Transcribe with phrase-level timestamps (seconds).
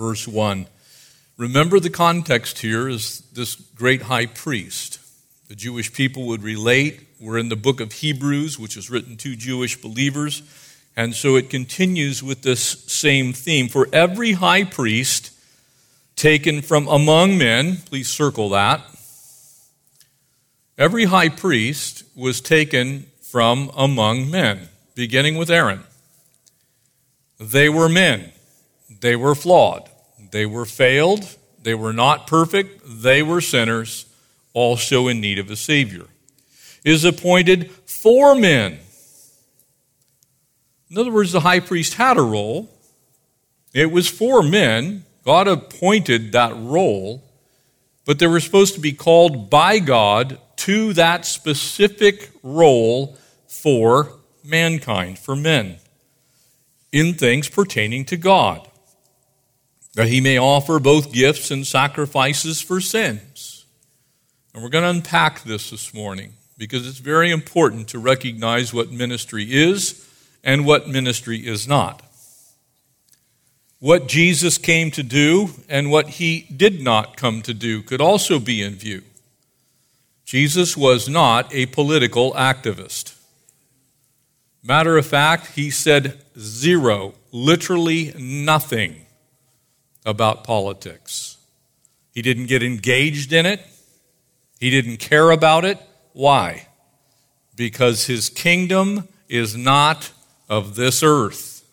[0.00, 0.66] Verse 1.
[1.36, 4.98] Remember the context here is this great high priest.
[5.48, 7.06] The Jewish people would relate.
[7.20, 10.42] We're in the book of Hebrews, which is written to Jewish believers.
[10.96, 13.68] And so it continues with this same theme.
[13.68, 15.32] For every high priest
[16.16, 18.80] taken from among men, please circle that.
[20.78, 25.84] Every high priest was taken from among men, beginning with Aaron.
[27.38, 28.32] They were men.
[29.00, 29.89] They were flawed.
[30.30, 31.36] They were failed.
[31.62, 32.82] They were not perfect.
[32.86, 34.06] They were sinners,
[34.52, 36.06] also in need of a Savior.
[36.84, 38.78] Is appointed for men.
[40.90, 42.70] In other words, the high priest had a role.
[43.74, 45.04] It was for men.
[45.24, 47.22] God appointed that role,
[48.06, 55.18] but they were supposed to be called by God to that specific role for mankind,
[55.18, 55.76] for men,
[56.90, 58.69] in things pertaining to God
[59.94, 63.66] that he may offer both gifts and sacrifices for sins.
[64.54, 68.90] And we're going to unpack this this morning because it's very important to recognize what
[68.90, 70.06] ministry is
[70.44, 72.02] and what ministry is not.
[73.78, 78.38] What Jesus came to do and what he did not come to do could also
[78.38, 79.02] be in view.
[80.26, 83.16] Jesus was not a political activist.
[84.62, 88.99] Matter of fact, he said zero, literally nothing
[90.04, 91.36] about politics.
[92.12, 93.60] He didn't get engaged in it,
[94.58, 95.78] he didn't care about it.
[96.12, 96.66] Why?
[97.56, 100.12] Because his kingdom is not
[100.48, 101.64] of this earth.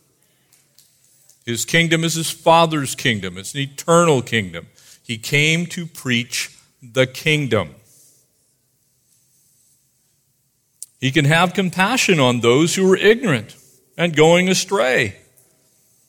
[1.46, 4.68] His kingdom is his Father's kingdom, it's an eternal kingdom.
[5.04, 7.76] He came to preach the kingdom.
[11.00, 13.56] He can have compassion on those who are ignorant
[13.98, 15.16] and going astray.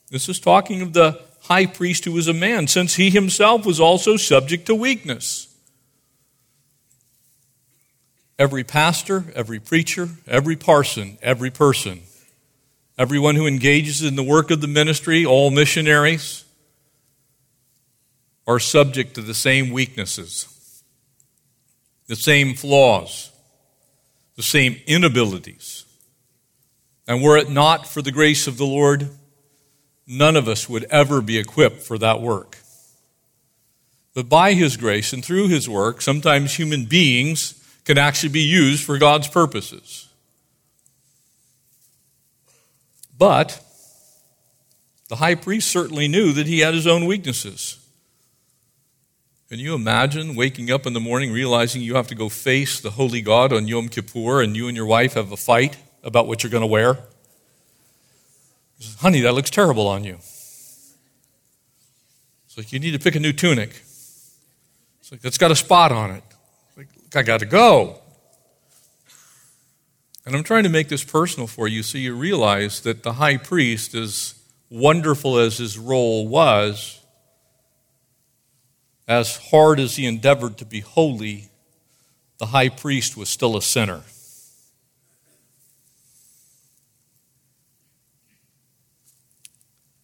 [0.09, 3.79] This is talking of the high priest who was a man, since he himself was
[3.79, 5.47] also subject to weakness.
[8.37, 12.01] Every pastor, every preacher, every parson, every person,
[12.97, 16.45] everyone who engages in the work of the ministry, all missionaries,
[18.47, 20.83] are subject to the same weaknesses,
[22.07, 23.31] the same flaws,
[24.35, 25.83] the same inabilities.
[27.07, 29.09] And were it not for the grace of the Lord,
[30.09, 32.57] none of us would ever be equipped for that work.
[34.13, 37.53] But by His grace and through His work, sometimes human beings
[37.85, 40.09] can actually be used for God's purposes.
[43.17, 43.63] But
[45.09, 47.77] the high priest certainly knew that he had his own weaknesses.
[49.49, 52.91] Can you imagine waking up in the morning realizing you have to go face the
[52.91, 56.43] holy God on Yom Kippur and you and your wife have a fight about what
[56.43, 56.99] you're going to wear?
[58.79, 60.15] Says, Honey, that looks terrible on you.
[60.15, 60.95] It's
[62.57, 63.69] like, You need to pick a new tunic.
[63.69, 66.23] It's like, That's got a spot on it.
[66.77, 67.99] Like, I got to go.
[70.25, 73.37] And I'm trying to make this personal for you so you realize that the high
[73.37, 74.35] priest, as
[74.69, 76.99] wonderful as his role was,
[79.07, 81.49] as hard as he endeavored to be holy,
[82.37, 84.03] the high priest was still a sinner.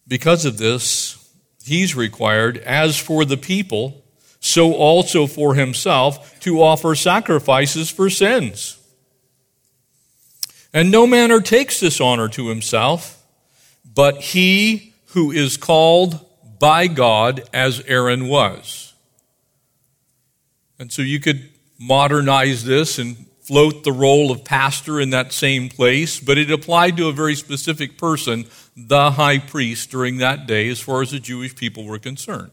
[0.08, 1.32] Because of this,
[1.64, 4.04] he's required, as for the people,
[4.40, 8.78] so also for himself, to offer sacrifices for sins.
[10.72, 13.24] And no man takes this honor to himself,
[13.94, 16.20] but he who is called
[16.58, 18.94] by God as Aaron was.
[20.78, 21.48] And so you could
[21.78, 26.96] modernize this and float the role of pastor in that same place, but it applied
[26.96, 28.44] to a very specific person,
[28.76, 32.52] the high priest, during that day, as far as the Jewish people were concerned.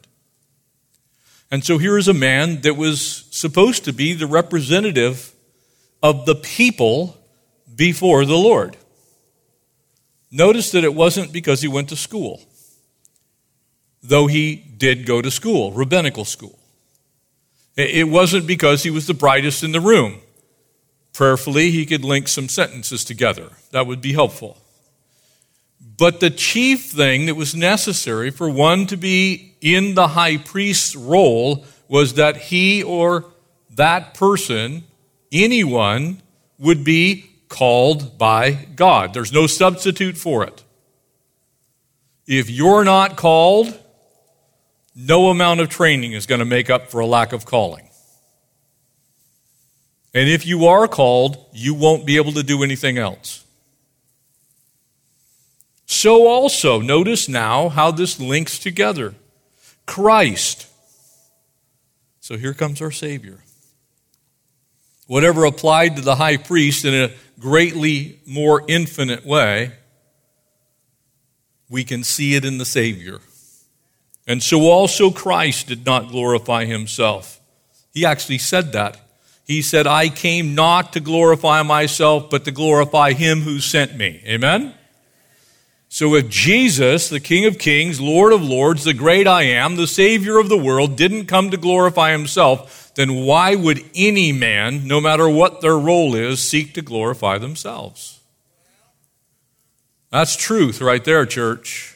[1.51, 5.33] And so here is a man that was supposed to be the representative
[6.01, 7.17] of the people
[7.75, 8.77] before the Lord.
[10.31, 12.41] Notice that it wasn't because he went to school,
[14.01, 16.57] though he did go to school, rabbinical school.
[17.75, 20.21] It wasn't because he was the brightest in the room.
[21.11, 23.49] Prayerfully, he could link some sentences together.
[23.71, 24.57] That would be helpful.
[25.97, 30.95] But the chief thing that was necessary for one to be in the high priest's
[30.95, 33.25] role was that he or
[33.71, 34.83] that person,
[35.31, 36.21] anyone,
[36.57, 39.13] would be called by God.
[39.13, 40.63] There's no substitute for it.
[42.25, 43.77] If you're not called,
[44.95, 47.89] no amount of training is going to make up for a lack of calling.
[50.13, 53.42] And if you are called, you won't be able to do anything else.
[55.93, 59.13] So, also, notice now how this links together
[59.85, 60.67] Christ.
[62.19, 63.43] So, here comes our Savior.
[65.05, 69.73] Whatever applied to the high priest in a greatly more infinite way,
[71.69, 73.19] we can see it in the Savior.
[74.25, 77.39] And so also Christ did not glorify himself.
[77.93, 78.99] He actually said that.
[79.45, 84.23] He said, I came not to glorify myself, but to glorify him who sent me.
[84.25, 84.73] Amen?
[85.93, 89.85] So if Jesus, the King of Kings, Lord of Lords, the great I am, the
[89.85, 94.99] Savior of the world, didn't come to glorify himself, then why would any man, no
[94.99, 98.19] matter what their role is, seek to glorify themselves?
[100.09, 101.95] That's truth right there, church.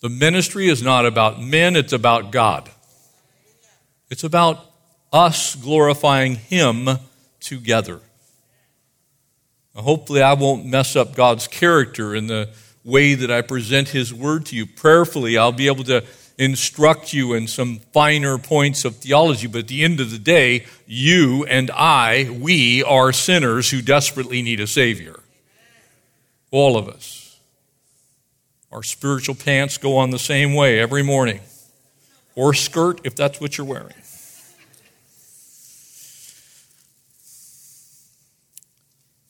[0.00, 2.68] The ministry is not about men, it's about God.
[4.10, 4.62] It's about
[5.10, 6.90] us glorifying Him
[7.40, 8.00] together.
[9.74, 12.50] Now, hopefully, I won't mess up God's character in the
[12.84, 14.66] way that I present His word to you.
[14.66, 16.04] Prayerfully, I'll be able to
[16.36, 20.66] instruct you in some finer points of theology, but at the end of the day,
[20.86, 25.20] you and I, we are sinners who desperately need a Savior.
[26.50, 27.38] All of us.
[28.72, 31.40] Our spiritual pants go on the same way every morning,
[32.34, 33.94] or skirt if that's what you're wearing.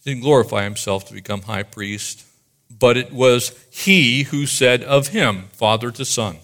[0.04, 2.24] didn't glorify himself to become high priest,
[2.84, 6.36] but it was he who said of him, Father to Son,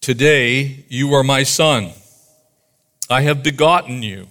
[0.00, 1.90] Today you are my son.
[3.10, 4.28] I have begotten you.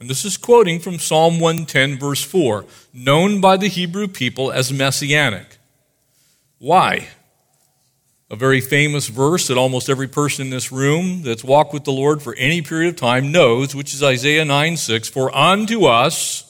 [0.00, 4.72] And this is quoting from Psalm 110, verse 4, known by the Hebrew people as
[4.72, 5.58] messianic.
[6.58, 7.06] Why?
[8.28, 11.92] A very famous verse that almost every person in this room that's walked with the
[11.92, 15.08] Lord for any period of time knows, which is Isaiah 9 6.
[15.08, 16.45] For unto us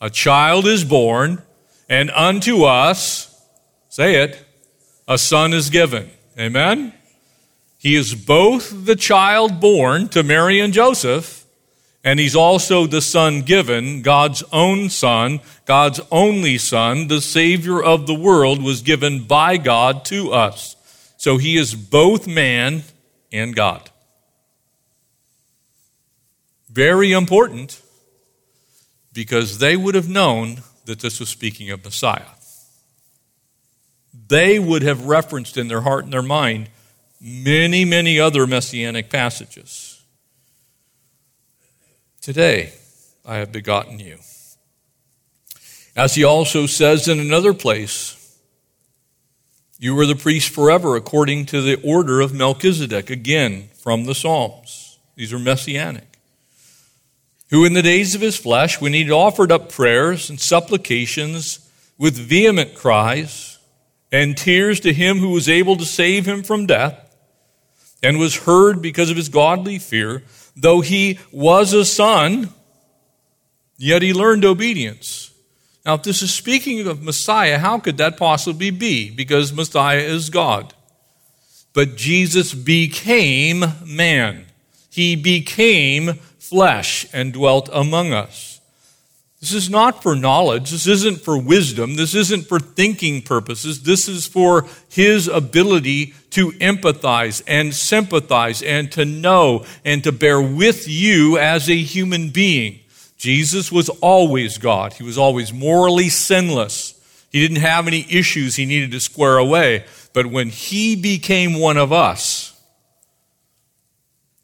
[0.00, 1.42] a child is born,
[1.88, 3.44] and unto us,
[3.88, 4.44] say it,
[5.06, 6.10] a son is given.
[6.38, 6.94] Amen?
[7.78, 11.44] He is both the child born to Mary and Joseph,
[12.02, 18.06] and he's also the son given, God's own son, God's only son, the Savior of
[18.06, 20.76] the world was given by God to us.
[21.18, 22.84] So he is both man
[23.30, 23.90] and God.
[26.70, 27.82] Very important
[29.12, 32.22] because they would have known that this was speaking of Messiah.
[34.28, 36.68] They would have referenced in their heart and their mind
[37.20, 40.02] many, many other messianic passages.
[42.20, 42.72] Today
[43.24, 44.18] I have begotten you.
[45.96, 48.16] As he also says in another place,
[49.78, 54.98] you are the priest forever according to the order of Melchizedek, again from the Psalms.
[55.16, 56.09] These are messianic.
[57.50, 61.68] Who in the days of his flesh, when he offered up prayers and supplications
[61.98, 63.58] with vehement cries
[64.12, 67.06] and tears to him who was able to save him from death,
[68.02, 70.22] and was heard because of his godly fear.
[70.56, 72.48] Though he was a son,
[73.76, 75.30] yet he learned obedience.
[75.84, 79.10] Now, if this is speaking of Messiah, how could that possibly be?
[79.10, 80.74] Because Messiah is God.
[81.72, 84.46] But Jesus became man.
[84.90, 86.18] He became
[86.50, 88.60] flesh and dwelt among us.
[89.40, 90.70] This is not for knowledge.
[90.70, 91.94] This isn't for wisdom.
[91.96, 93.84] This isn't for thinking purposes.
[93.84, 100.42] This is for his ability to empathize and sympathize and to know and to bear
[100.42, 102.80] with you as a human being.
[103.16, 104.92] Jesus was always God.
[104.92, 106.94] He was always morally sinless.
[107.30, 109.84] He didn't have any issues he needed to square away.
[110.12, 112.49] But when he became one of us,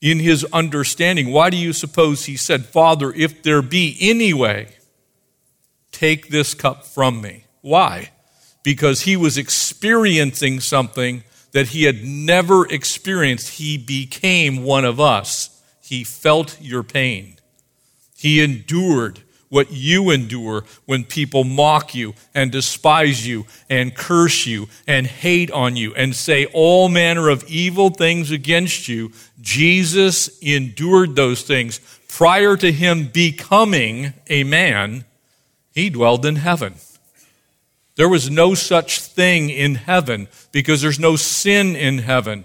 [0.06, 4.76] in his understanding, why do you suppose he said, Father, if there be any way,
[5.96, 7.44] Take this cup from me.
[7.62, 8.10] Why?
[8.62, 13.54] Because he was experiencing something that he had never experienced.
[13.54, 15.62] He became one of us.
[15.82, 17.38] He felt your pain.
[18.14, 24.68] He endured what you endure when people mock you and despise you and curse you
[24.86, 29.12] and hate on you and say all manner of evil things against you.
[29.40, 35.04] Jesus endured those things prior to him becoming a man
[35.72, 36.74] he dwelled in heaven.
[37.96, 42.44] There was no such thing in heaven because there's no sin in heaven.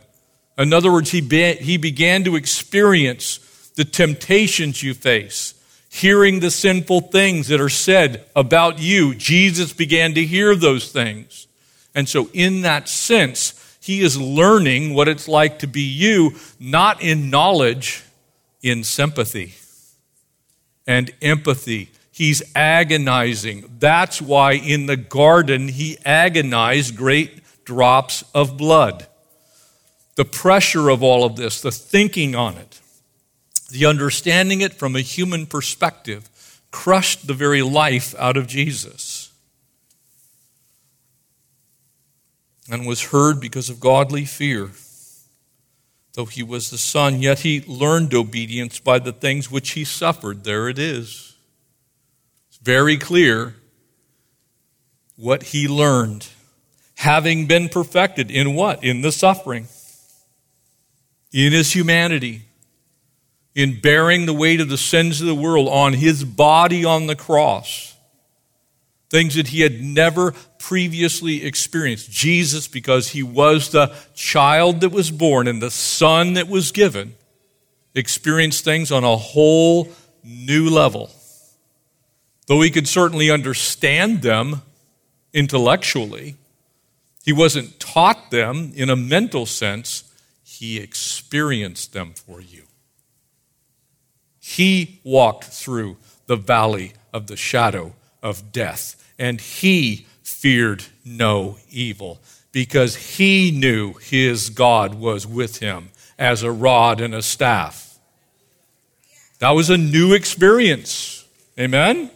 [0.58, 3.40] In other words, he, be, he began to experience
[3.76, 5.54] the temptations you face,
[5.92, 9.14] hearing the sinful things that are said about you.
[9.14, 11.48] Jesus began to hear those things.
[11.94, 17.02] And so, in that sense, he is learning what it's like to be you, not
[17.02, 18.04] in knowledge,
[18.62, 19.56] in sympathy
[20.88, 21.92] and empathy.
[22.12, 23.70] He's agonizing.
[23.80, 29.08] That's why in the garden he agonized great drops of blood.
[30.16, 32.71] The pressure of all of this, the thinking on it,
[33.72, 36.30] the understanding it from a human perspective,
[36.72, 39.32] crushed the very life out of Jesus.
[42.70, 44.72] And was heard because of godly fear.
[46.14, 50.44] Though he was the Son, yet he learned obedience by the things which he suffered.
[50.44, 51.36] There it is.
[52.50, 53.56] It's very clear
[55.16, 56.28] what he learned.
[56.96, 58.84] Having been perfected in what?
[58.84, 59.68] In the suffering,
[61.34, 62.44] in his humanity,
[63.56, 67.16] in bearing the weight of the sins of the world on his body on the
[67.16, 67.96] cross.
[69.10, 72.10] Things that he had never previously experienced.
[72.10, 77.16] Jesus, because he was the child that was born and the son that was given,
[77.94, 79.90] experienced things on a whole
[80.24, 81.10] new level.
[82.48, 84.62] Though he could certainly understand them
[85.34, 86.36] intellectually,
[87.24, 90.04] he wasn't taught them in a mental sense,
[90.44, 92.64] he experienced them for you.
[94.56, 102.20] He walked through the valley of the shadow of death, and he feared no evil
[102.52, 107.98] because he knew his God was with him as a rod and a staff.
[109.40, 111.26] That was a new experience.
[111.58, 112.12] Amen?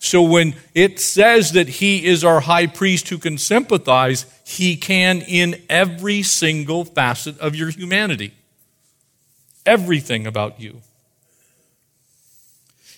[0.00, 5.20] So when it says that he is our high priest who can sympathize, he can
[5.20, 8.34] in every single facet of your humanity.
[9.64, 10.82] Everything about you.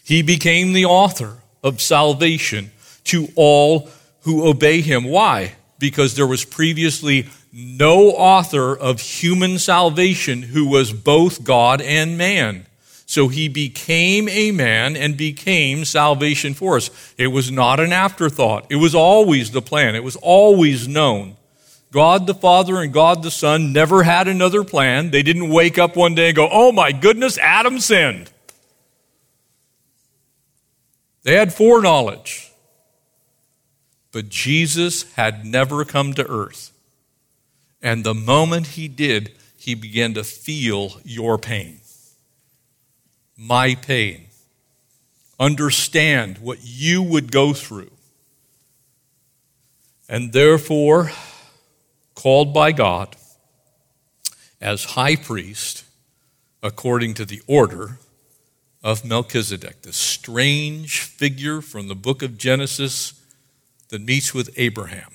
[0.04, 2.70] He became the author of salvation
[3.04, 3.88] to all
[4.20, 5.04] who obey him.
[5.04, 5.54] Why?
[5.78, 12.66] Because there was previously no author of human salvation who was both God and man.
[13.06, 16.90] So he became a man and became salvation for us.
[17.16, 18.66] It was not an afterthought.
[18.70, 19.94] It was always the plan.
[19.94, 21.36] It was always known.
[21.92, 25.10] God the Father and God the Son never had another plan.
[25.10, 28.30] They didn't wake up one day and go, oh my goodness, Adam sinned.
[31.24, 32.52] They had foreknowledge.
[34.12, 36.70] But Jesus had never come to earth.
[37.82, 41.80] And the moment he did, he began to feel your pain,
[43.36, 44.26] my pain.
[45.40, 47.90] Understand what you would go through.
[50.08, 51.10] And therefore,
[52.14, 53.16] called by God
[54.60, 55.84] as high priest
[56.62, 57.98] according to the order
[58.84, 63.14] of Melchizedek, the strange figure from the book of Genesis
[63.88, 65.10] that meets with Abraham.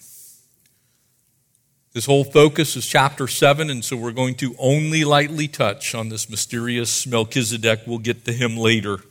[1.94, 6.10] This whole focus is chapter 7, and so we're going to only lightly touch on
[6.10, 7.82] this mysterious Melchizedek.
[7.86, 9.02] We'll get to him later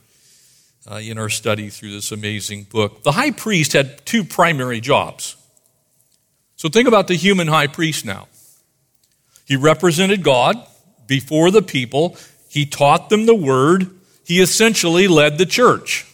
[0.91, 3.05] uh, in our study through this amazing book.
[3.05, 5.37] The high priest had two primary jobs.
[6.57, 8.27] So think about the human high priest now.
[9.45, 10.57] He represented God
[11.07, 12.17] before the people,
[12.49, 13.98] he taught them the word,
[14.29, 16.07] he essentially led the church.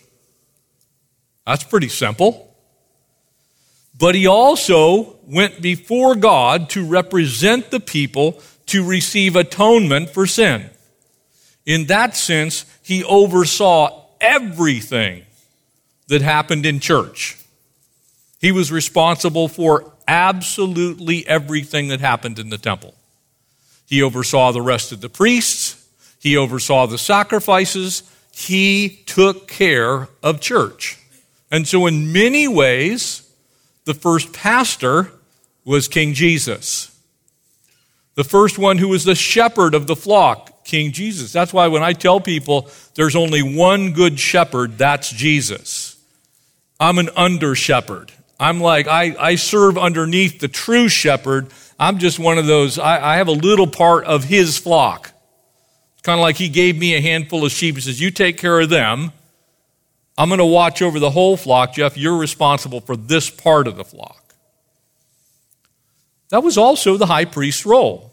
[1.44, 2.54] That's pretty simple.
[3.99, 10.71] But he also went before God to represent the people to receive atonement for sin.
[11.66, 15.25] In that sense, he oversaw everything
[16.06, 17.37] that happened in church.
[18.40, 22.94] He was responsible for absolutely everything that happened in the temple.
[23.87, 25.63] He oversaw the rest of the priests.
[26.24, 28.02] He oversaw the sacrifices.
[28.32, 30.98] He took care of church.
[31.50, 33.30] And so, in many ways,
[33.84, 35.12] the first pastor
[35.66, 36.98] was King Jesus.
[38.14, 41.30] The first one who was the shepherd of the flock, King Jesus.
[41.30, 46.02] That's why when I tell people there's only one good shepherd, that's Jesus.
[46.80, 48.12] I'm an under shepherd.
[48.40, 51.48] I'm like, I, I serve underneath the true shepherd.
[51.78, 55.10] I'm just one of those, I, I have a little part of his flock.
[56.04, 57.75] Kind of like he gave me a handful of sheep.
[57.75, 59.11] He says, You take care of them.
[60.16, 61.75] I'm going to watch over the whole flock.
[61.75, 64.34] Jeff, you're responsible for this part of the flock.
[66.28, 68.12] That was also the high priest's role.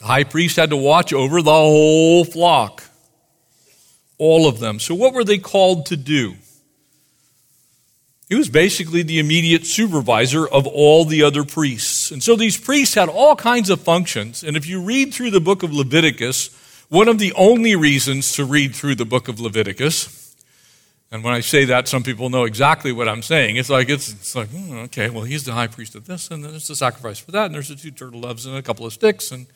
[0.00, 2.84] The high priest had to watch over the whole flock,
[4.16, 4.78] all of them.
[4.78, 6.36] So, what were they called to do?
[8.28, 12.10] He was basically the immediate supervisor of all the other priests.
[12.10, 14.42] And so these priests had all kinds of functions.
[14.42, 16.48] And if you read through the book of Leviticus,
[16.92, 20.22] one of the only reasons to read through the book of Leviticus
[21.12, 23.56] and when I say that, some people know exactly what I'm saying.
[23.56, 26.42] It's like, it's, it's like, hmm, okay, well, he's the high priest of this, and
[26.42, 28.94] there's the sacrifice for that, and there's the two turtle doves and a couple of
[28.94, 29.30] sticks.
[29.30, 29.46] And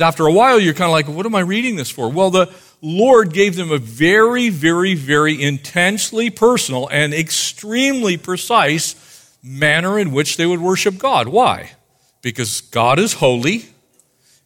[0.00, 2.10] after a while, you're kind of like, what am I reading this for?
[2.10, 9.98] Well, the Lord gave them a very, very, very intensely personal and extremely precise manner
[9.98, 11.28] in which they would worship God.
[11.28, 11.72] Why?
[12.22, 13.66] Because God is holy,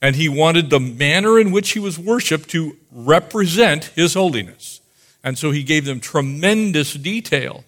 [0.02, 4.80] and He wanted the manner in which He was worshiped to represent His holiness.
[5.22, 7.64] And so he gave them tremendous detail.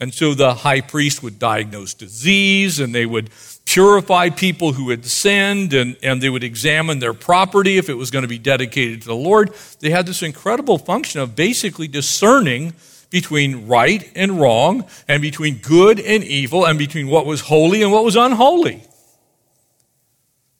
[0.00, 3.30] And so the high priest would diagnose disease and they would
[3.66, 8.10] purify people who had sinned and, and they would examine their property if it was
[8.10, 9.54] going to be dedicated to the Lord.
[9.78, 12.72] They had this incredible function of basically discerning
[13.10, 17.92] between right and wrong and between good and evil and between what was holy and
[17.92, 18.82] what was unholy.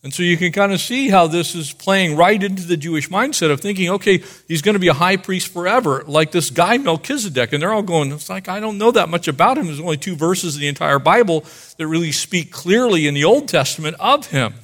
[0.04, 3.08] And so you can kind of see how this is playing right into the Jewish
[3.08, 6.76] mindset of thinking, okay, he's going to be a high priest forever, like this guy
[6.76, 7.52] Melchizedek.
[7.52, 9.66] And they're all going, it's like, I don't know that much about him.
[9.66, 11.44] There's only two verses in the entire Bible
[11.78, 14.54] that really speak clearly in the Old Testament of him.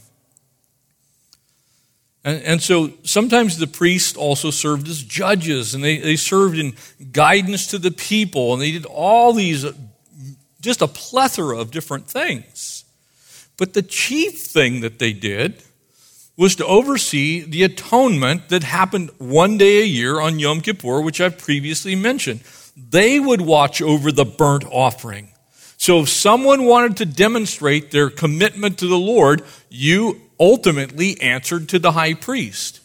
[2.25, 6.75] And, and so sometimes the priests also served as judges, and they, they served in
[7.13, 9.65] guidance to the people, and they did all these,
[10.61, 12.78] just a plethora of different things.
[13.59, 15.63] But the chief thing that they did
[16.39, 21.21] was to oversee the atonement that happened one day a year on Yom Kippur, which
[21.21, 22.41] I've previously mentioned.
[22.77, 25.29] They would watch over the burnt offering.
[25.77, 31.81] So if someone wanted to demonstrate their commitment to the Lord, you ultimately answered to
[31.81, 32.81] the high priest.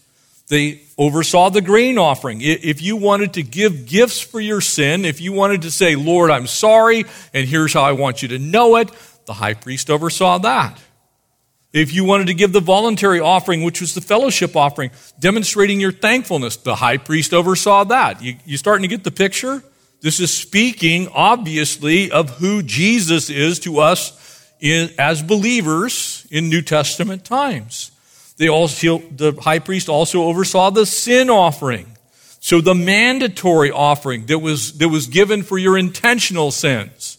[0.48, 2.40] They oversaw the grain offering.
[2.42, 6.32] If you wanted to give gifts for your sin, if you wanted to say, Lord,
[6.32, 8.90] I'm sorry, and here's how I want you to know it,
[9.26, 10.80] the high priest oversaw that.
[11.72, 15.92] If you wanted to give the voluntary offering, which was the fellowship offering, demonstrating your
[15.92, 18.22] thankfulness, the high priest oversaw that.
[18.22, 19.64] You, you starting to get the picture?
[20.02, 24.20] This is speaking, obviously, of who Jesus is to us
[24.60, 27.92] in, as believers in New Testament times.
[28.38, 31.88] They also, the high priest also oversaw the sin offering.
[32.40, 37.18] So the mandatory offering that was, that was given for your intentional sins.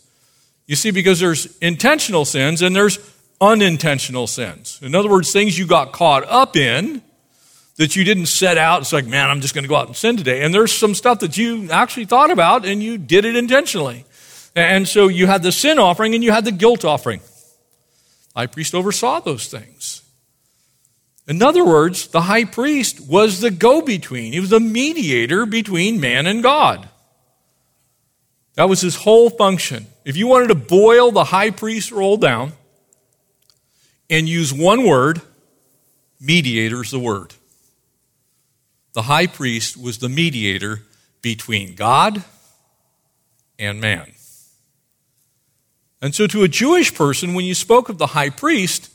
[0.67, 2.99] You see, because there's intentional sins and there's
[3.41, 4.79] unintentional sins.
[4.83, 7.03] In other words, things you got caught up in
[7.77, 8.81] that you didn't set out.
[8.83, 10.43] It's like, man, I'm just going to go out and sin today.
[10.43, 14.05] And there's some stuff that you actually thought about and you did it intentionally.
[14.55, 17.21] And so you had the sin offering and you had the guilt offering.
[18.35, 20.03] High priest oversaw those things.
[21.27, 26.01] In other words, the high priest was the go between, he was the mediator between
[26.01, 26.89] man and God.
[28.55, 29.87] That was his whole function.
[30.05, 32.53] If you wanted to boil the high priest role down
[34.11, 35.23] and use one word,
[36.21, 37.35] mediator is the word.
[38.93, 40.83] The high priest was the mediator
[41.23, 42.23] between God
[43.59, 44.13] and man.
[46.03, 48.91] And so, to a Jewish person, when you spoke of the high priest,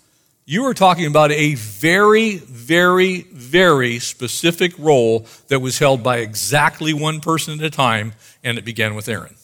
[0.45, 6.93] you were talking about a very, very, very specific role that was held by exactly
[6.93, 9.38] one person at a time, and it began with Aaron.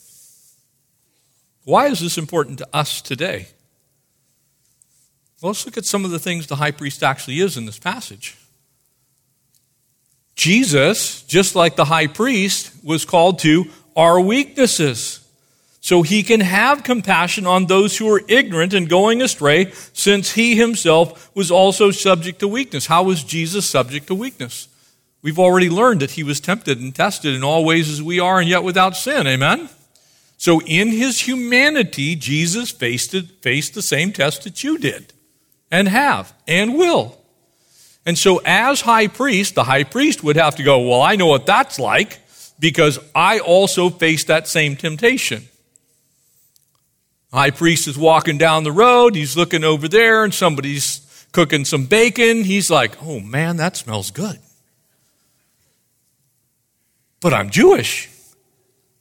[1.65, 3.47] Why is this important to us today?
[5.41, 7.79] Well, let's look at some of the things the high priest actually is in this
[7.79, 8.37] passage.
[10.35, 15.21] Jesus, just like the high priest, was called to our weaknesses.
[15.81, 20.55] So he can have compassion on those who are ignorant and going astray, since he
[20.55, 22.87] himself was also subject to weakness.
[22.87, 24.67] How was Jesus subject to weakness?
[25.21, 28.39] We've already learned that he was tempted and tested in all ways as we are,
[28.39, 29.25] and yet without sin.
[29.25, 29.69] Amen?
[30.45, 35.11] So in his humanity, Jesus faced, it, faced the same test that you did
[35.71, 37.17] and have and will.
[38.05, 41.25] And so as high priest, the high priest would have to go, well, I know
[41.25, 42.19] what that's like
[42.59, 45.47] because I also faced that same temptation.
[47.33, 49.15] high priest is walking down the road.
[49.15, 52.43] He's looking over there and somebody's cooking some bacon.
[52.43, 54.37] He's like, oh man, that smells good.
[57.19, 58.11] But I'm Jewish.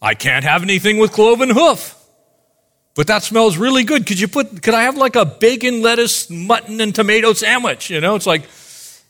[0.05, 1.99] I can't have anything with cloven hoof.
[2.95, 4.07] But that smells really good.
[4.07, 7.89] Could you put, could I have like a bacon, lettuce, mutton, and tomato sandwich?
[7.89, 8.43] You know, it's like,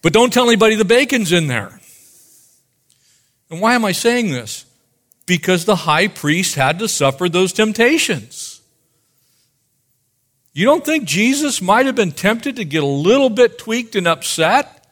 [0.03, 1.81] but don't tell anybody the bacon's in there.
[3.51, 4.67] And why am I saying this?
[5.27, 8.63] Because the high priest had to suffer those temptations.
[10.53, 14.07] You don't think Jesus might have been tempted to get a little bit tweaked and
[14.07, 14.87] upset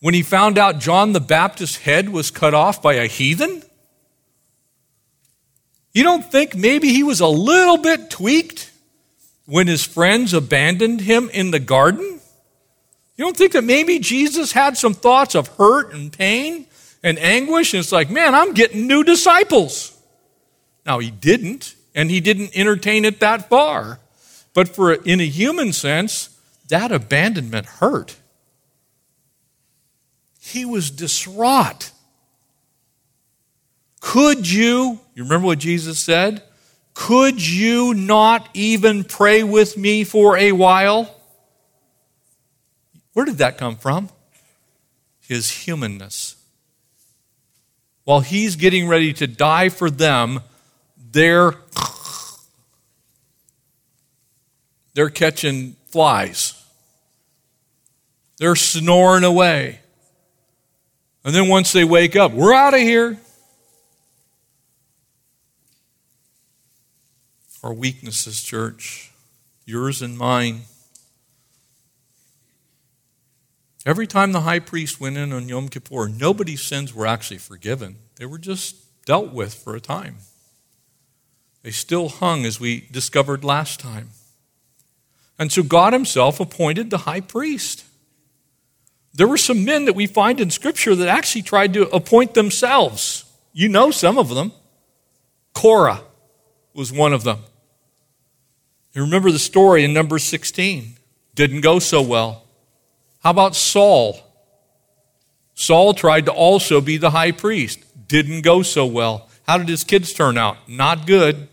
[0.00, 3.62] when he found out John the Baptist's head was cut off by a heathen?
[5.96, 8.70] You don't think maybe he was a little bit tweaked
[9.46, 12.20] when his friends abandoned him in the garden?
[13.16, 16.66] You don't think that maybe Jesus had some thoughts of hurt and pain
[17.02, 17.72] and anguish?
[17.72, 19.98] And it's like, man, I'm getting new disciples.
[20.84, 23.98] Now, he didn't, and he didn't entertain it that far.
[24.52, 26.28] But for in a human sense,
[26.68, 28.16] that abandonment hurt.
[30.40, 31.90] He was distraught.
[34.16, 36.42] Could you, you remember what Jesus said?
[36.94, 41.14] Could you not even pray with me for a while?
[43.12, 44.08] Where did that come from?
[45.20, 46.36] His humanness.
[48.04, 50.40] While he's getting ready to die for them,
[50.96, 51.52] they're
[54.94, 56.54] they're catching flies.
[58.38, 59.80] They're snoring away.
[61.22, 63.18] And then once they wake up, we're out of here.
[67.66, 69.10] Our weaknesses, church,
[69.64, 70.60] yours and mine.
[73.84, 77.96] Every time the high priest went in on Yom Kippur, nobody's sins were actually forgiven.
[78.18, 80.18] They were just dealt with for a time.
[81.64, 84.10] They still hung, as we discovered last time.
[85.36, 87.84] And so God Himself appointed the high priest.
[89.12, 93.24] There were some men that we find in Scripture that actually tried to appoint themselves.
[93.52, 94.52] You know some of them.
[95.52, 96.02] Korah
[96.72, 97.38] was one of them.
[98.96, 100.96] You remember the story in number 16.
[101.34, 102.44] Didn't go so well.
[103.22, 104.18] How about Saul?
[105.54, 107.84] Saul tried to also be the high priest.
[108.08, 109.28] Didn't go so well.
[109.46, 110.56] How did his kids turn out?
[110.66, 111.46] Not good.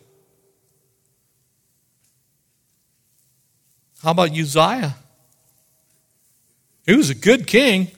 [4.01, 4.95] How about Uzziah?
[6.85, 7.91] He was a good king,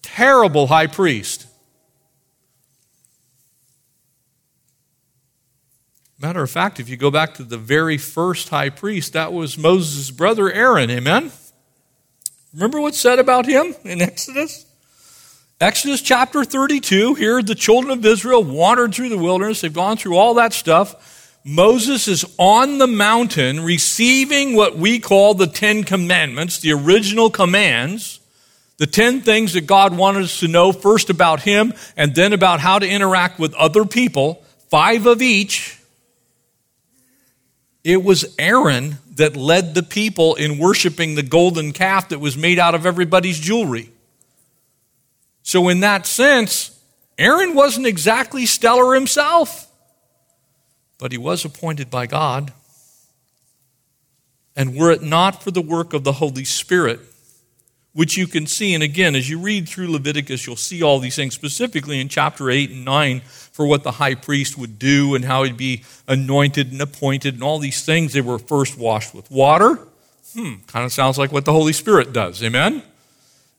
[0.00, 1.39] terrible high priest.
[6.20, 9.56] Matter of fact, if you go back to the very first high priest, that was
[9.56, 10.90] Moses' brother Aaron.
[10.90, 11.32] Amen?
[12.52, 14.66] Remember what's said about him in Exodus?
[15.62, 19.62] Exodus chapter 32, here the children of Israel wandered through the wilderness.
[19.62, 21.38] They've gone through all that stuff.
[21.42, 28.20] Moses is on the mountain receiving what we call the Ten Commandments, the original commands,
[28.76, 32.60] the 10 things that God wanted us to know first about him and then about
[32.60, 35.79] how to interact with other people, five of each.
[37.82, 42.58] It was Aaron that led the people in worshiping the golden calf that was made
[42.58, 43.90] out of everybody's jewelry.
[45.42, 46.78] So, in that sense,
[47.18, 49.70] Aaron wasn't exactly stellar himself,
[50.98, 52.52] but he was appointed by God.
[54.56, 57.00] And were it not for the work of the Holy Spirit,
[57.92, 58.74] which you can see.
[58.74, 62.50] And again, as you read through Leviticus, you'll see all these things, specifically in chapter
[62.50, 66.72] 8 and 9, for what the high priest would do and how he'd be anointed
[66.72, 68.12] and appointed and all these things.
[68.12, 69.78] They were first washed with water.
[70.34, 72.42] Hmm, kind of sounds like what the Holy Spirit does.
[72.42, 72.82] Amen?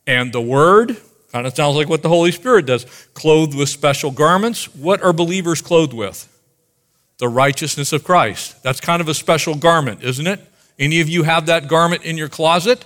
[0.08, 0.98] And the Word,
[1.32, 2.86] kind of sounds like what the Holy Spirit does.
[3.14, 4.74] Clothed with special garments.
[4.76, 6.28] What are believers clothed with?
[7.18, 8.64] The righteousness of Christ.
[8.64, 10.40] That's kind of a special garment, isn't it?
[10.80, 12.86] Any of you have that garment in your closet?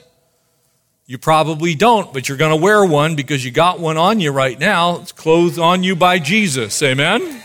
[1.08, 4.32] You probably don't, but you're going to wear one because you got one on you
[4.32, 5.02] right now.
[5.02, 6.82] It's clothed on you by Jesus.
[6.82, 7.44] Amen?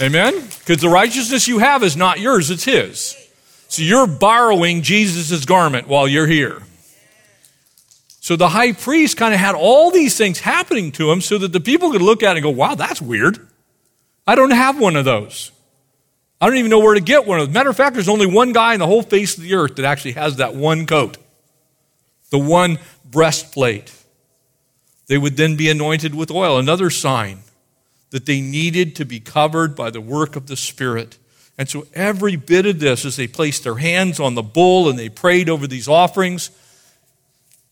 [0.00, 0.34] Amen?
[0.60, 3.16] Because the righteousness you have is not yours, it's His.
[3.68, 6.62] So you're borrowing Jesus' garment while you're here.
[8.20, 11.52] So the high priest kind of had all these things happening to him so that
[11.52, 13.46] the people could look at it and go, wow, that's weird.
[14.26, 15.50] I don't have one of those.
[16.40, 17.54] I don't even know where to get one of those.
[17.54, 19.84] Matter of fact, there's only one guy in the whole face of the earth that
[19.84, 21.16] actually has that one coat
[22.30, 23.92] the one breastplate.
[25.06, 27.40] They would then be anointed with oil, another sign
[28.10, 31.18] that they needed to be covered by the work of the Spirit.
[31.56, 34.98] And so every bit of this, as they placed their hands on the bull and
[34.98, 36.50] they prayed over these offerings,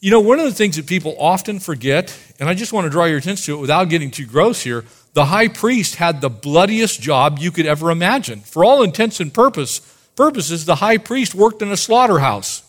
[0.01, 2.91] you know, one of the things that people often forget, and I just want to
[2.91, 6.29] draw your attention to it without getting too gross here, the high priest had the
[6.29, 8.41] bloodiest job you could ever imagine.
[8.41, 9.81] For all intents and purpose,
[10.15, 12.63] purposes, the high priest worked in a slaughterhouse.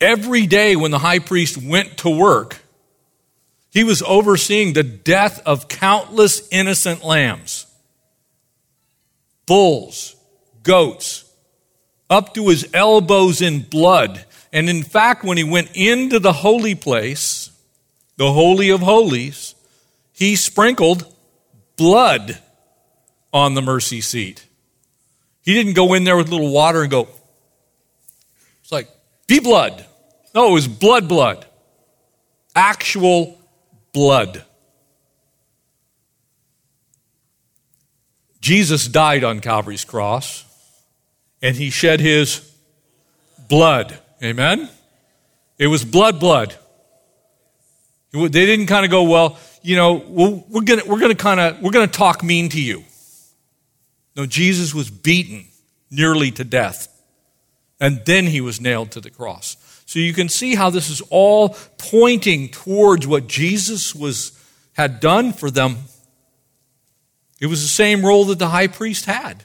[0.00, 2.58] Every day when the high priest went to work,
[3.70, 7.66] he was overseeing the death of countless innocent lambs,
[9.46, 10.14] bulls,
[10.62, 11.24] goats,
[12.08, 14.24] up to his elbows in blood.
[14.52, 17.50] And in fact, when he went into the holy place,
[18.16, 19.54] the Holy of Holies,
[20.12, 21.12] he sprinkled
[21.76, 22.38] blood
[23.32, 24.46] on the mercy seat.
[25.42, 27.08] He didn't go in there with a little water and go,
[28.62, 28.88] it's like,
[29.26, 29.84] be blood.
[30.34, 31.46] No, it was blood, blood.
[32.54, 33.38] Actual
[33.92, 34.44] blood.
[38.40, 40.44] Jesus died on Calvary's cross
[41.40, 42.52] and he shed his
[43.48, 43.98] blood.
[44.22, 44.68] Amen?
[45.58, 46.54] It was blood, blood.
[48.12, 51.70] They didn't kind of go, well, you know, we're going we're to kind of, we're
[51.70, 52.84] going to talk mean to you.
[54.16, 55.46] No, Jesus was beaten
[55.90, 56.88] nearly to death.
[57.80, 59.56] And then he was nailed to the cross.
[59.86, 64.32] So you can see how this is all pointing towards what Jesus was,
[64.72, 65.76] had done for them.
[67.40, 69.44] It was the same role that the high priest had.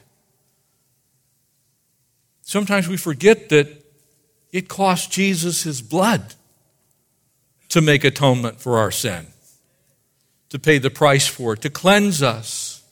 [2.42, 3.84] Sometimes we forget that
[4.52, 6.34] it cost Jesus his blood
[7.68, 9.28] to make atonement for our sin,
[10.48, 12.82] to pay the price for it, to cleanse us,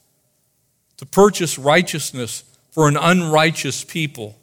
[0.97, 4.38] to purchase righteousness for an unrighteous people.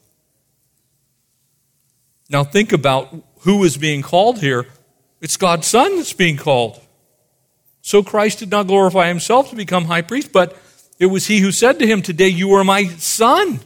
[2.28, 4.66] Now, think about who is being called here.
[5.20, 6.80] It's God's Son that's being called.
[7.82, 10.56] So Christ did not glorify himself to become high priest, but
[10.98, 13.60] it was he who said to him, Today you are my son.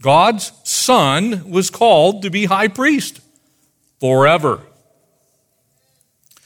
[0.00, 3.20] God's son was called to be high priest
[4.00, 4.62] forever.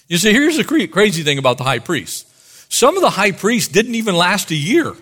[0.09, 2.29] You see, here's the crazy thing about the high priest.
[2.73, 4.95] Some of the high priests didn't even last a year.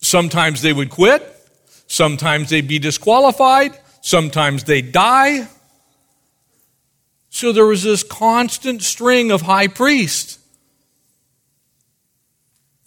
[0.00, 1.22] Sometimes they would quit,
[1.88, 5.48] sometimes they'd be disqualified, sometimes they'd die.
[7.30, 10.38] So there was this constant string of high priests.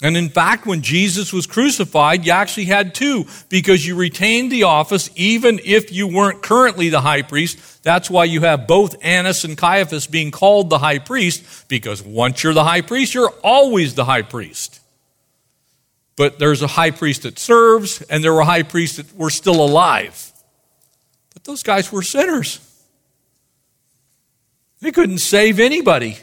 [0.04, 4.64] And in fact, when Jesus was crucified, you actually had two because you retained the
[4.64, 7.84] office even if you weren't currently the high priest.
[7.84, 12.44] That's why you have both Annas and Caiaphas being called the high priest because once
[12.44, 14.81] you're the high priest, you're always the high priest.
[16.18, 19.64] But there's a high priest that serves, and there were high priests that were still
[19.64, 20.32] alive.
[21.34, 22.60] But those guys were sinners.
[24.82, 26.18] They couldn't save anybody.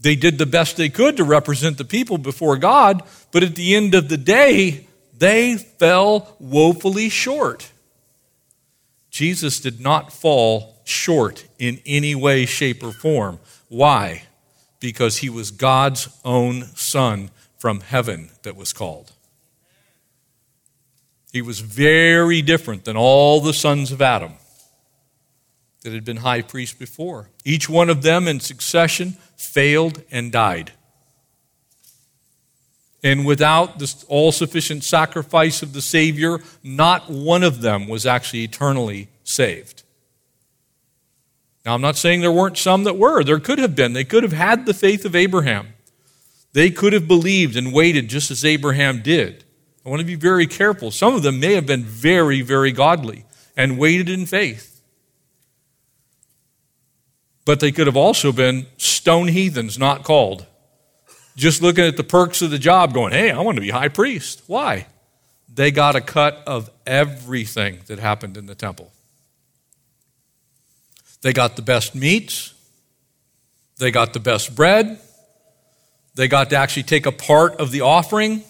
[0.00, 3.74] They did the best they could to represent the people before God, but at the
[3.74, 4.86] end of the day,
[5.16, 7.72] they fell woefully short.
[9.10, 13.40] Jesus did not fall short in any way, shape, or form.
[13.68, 14.24] Why?
[14.78, 19.12] Because he was God's own son from heaven that was called.
[21.32, 24.32] He was very different than all the sons of Adam
[25.82, 27.30] that had been high priests before.
[27.44, 30.72] Each one of them in succession failed and died.
[33.04, 38.42] And without the all sufficient sacrifice of the Savior, not one of them was actually
[38.42, 39.84] eternally saved.
[41.64, 43.22] Now, I'm not saying there weren't some that were.
[43.22, 43.92] There could have been.
[43.92, 45.68] They could have had the faith of Abraham.
[46.56, 49.44] They could have believed and waited just as Abraham did.
[49.84, 50.90] I want to be very careful.
[50.90, 53.24] Some of them may have been very, very godly
[53.56, 54.76] and waited in faith
[57.46, 60.44] but they could have also been stone heathens, not called.
[61.36, 63.88] Just looking at the perks of the job, going, hey, I want to be high
[63.88, 64.42] priest.
[64.48, 64.86] Why?
[65.54, 68.90] They got a cut of everything that happened in the temple.
[71.22, 72.52] They got the best meats,
[73.78, 74.98] they got the best bread,
[76.16, 78.42] they got to actually take a part of the offering.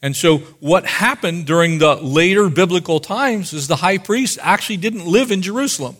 [0.00, 5.04] And so, what happened during the later biblical times is the high priest actually didn't
[5.04, 5.96] live in Jerusalem.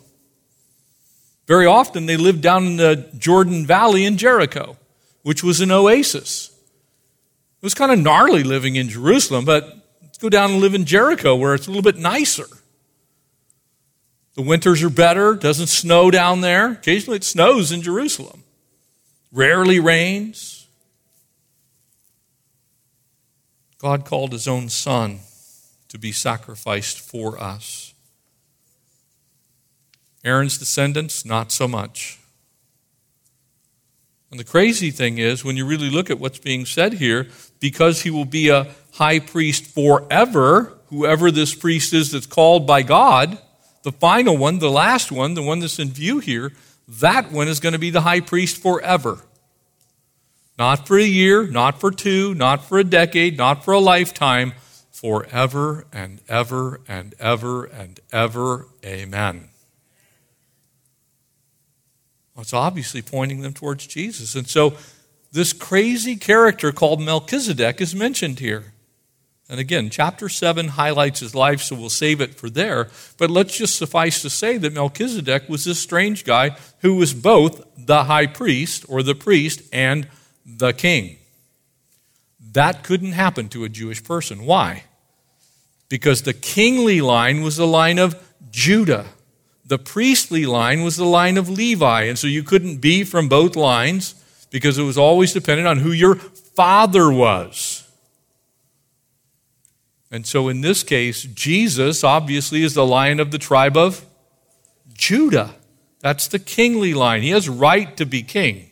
[1.46, 4.76] Very often they lived down in the Jordan Valley in Jericho,
[5.22, 6.50] which was an oasis.
[7.60, 9.64] It was kind of gnarly living in Jerusalem, but
[10.02, 12.46] let's go down and live in Jericho where it's a little bit nicer.
[14.34, 16.72] The winters are better, doesn't snow down there.
[16.72, 18.44] Occasionally it snows in Jerusalem.
[19.32, 20.55] Rarely rains.
[23.86, 25.20] God called his own son
[25.86, 27.94] to be sacrificed for us.
[30.24, 32.18] Aaron's descendants, not so much.
[34.32, 37.28] And the crazy thing is, when you really look at what's being said here,
[37.60, 42.82] because he will be a high priest forever, whoever this priest is that's called by
[42.82, 43.38] God,
[43.84, 46.50] the final one, the last one, the one that's in view here,
[46.88, 49.20] that one is going to be the high priest forever.
[50.58, 54.54] Not for a year, not for two, not for a decade, not for a lifetime,
[54.90, 58.66] forever and ever and ever and ever.
[58.84, 59.50] Amen.
[62.34, 64.34] Well, it's obviously pointing them towards Jesus.
[64.34, 64.74] And so
[65.32, 68.72] this crazy character called Melchizedek is mentioned here.
[69.48, 72.88] And again, chapter 7 highlights his life, so we'll save it for there.
[73.16, 77.64] But let's just suffice to say that Melchizedek was this strange guy who was both
[77.76, 80.08] the high priest or the priest and
[80.46, 81.18] the king.
[82.52, 84.46] That couldn't happen to a Jewish person.
[84.46, 84.84] Why?
[85.88, 88.14] Because the kingly line was the line of
[88.50, 89.06] Judah
[89.66, 92.02] the priestly line was the line of Levi.
[92.02, 94.14] And so you couldn't be from both lines.
[94.48, 97.86] because it was always dependent on who your father was.
[100.08, 104.06] And so in this case, Jesus obviously is the lion of the tribe of
[104.94, 105.56] Judah.
[106.00, 107.22] That's the kingly line.
[107.22, 108.65] He has right to be king.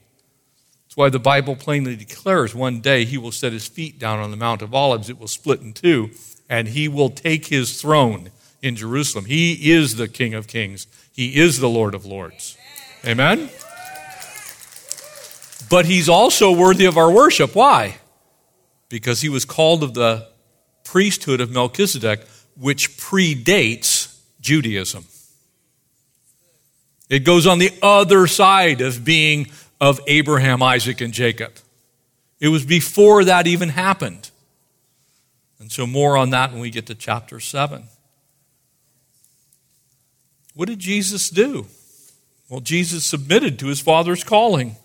[0.94, 4.30] That's why the Bible plainly declares one day he will set his feet down on
[4.30, 6.10] the Mount of Olives, it will split in two,
[6.48, 8.30] and he will take his throne
[8.62, 9.24] in Jerusalem.
[9.24, 12.56] He is the King of kings, he is the Lord of lords.
[13.04, 13.50] Amen?
[15.68, 17.56] But he's also worthy of our worship.
[17.56, 17.96] Why?
[18.88, 20.28] Because he was called of the
[20.84, 22.20] priesthood of Melchizedek,
[22.56, 25.06] which predates Judaism.
[27.10, 29.48] It goes on the other side of being
[29.80, 31.52] of Abraham, Isaac, and Jacob.
[32.40, 34.30] It was before that even happened.
[35.58, 37.84] And so, more on that when we get to chapter 7.
[40.54, 41.66] What did Jesus do?
[42.48, 44.76] Well, Jesus submitted to his Father's calling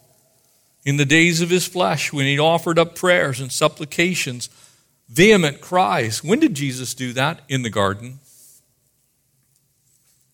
[0.86, 4.49] in the days of his flesh when he offered up prayers and supplications,
[5.08, 6.23] vehement cries.
[6.23, 7.41] When did Jesus do that?
[7.49, 8.19] In the garden.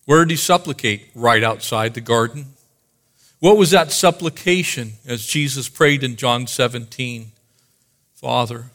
[0.04, 1.10] Where did he supplicate?
[1.14, 2.46] Right outside the garden.
[3.38, 7.32] What was that supplication as Jesus prayed in John 17?
[8.14, 8.66] Father,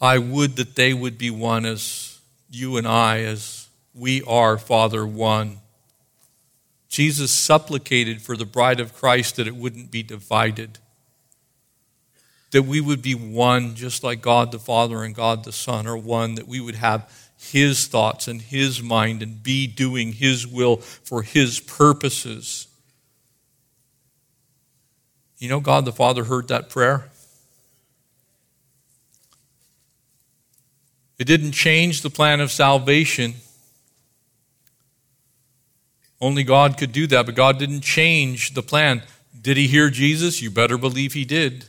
[0.00, 2.18] I would that they would be one as
[2.50, 5.58] you and I, as we are, Father, one.
[6.88, 10.78] Jesus supplicated for the bride of Christ that it wouldn't be divided,
[12.50, 15.96] that we would be one, just like God the Father and God the Son are
[15.96, 17.10] one, that we would have
[17.50, 22.66] His thoughts and His mind and be doing His will for His purposes.
[25.38, 27.10] You know, God the Father heard that prayer.
[31.18, 33.34] It didn't change the plan of salvation.
[36.20, 39.02] Only God could do that, but God didn't change the plan.
[39.40, 40.40] Did he hear Jesus?
[40.40, 41.66] You better believe he did.